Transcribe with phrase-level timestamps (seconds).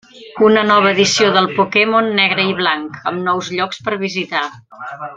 [0.45, 4.47] Una nova edició del Pokémon Negre i Blanc, amb nous llocs per visitar.